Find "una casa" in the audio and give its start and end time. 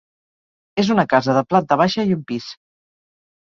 0.95-1.37